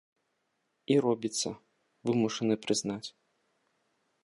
І 0.93 0.97
робіцца, 1.07 1.49
вымушаны 2.11 2.55
прызнаць. 2.65 3.09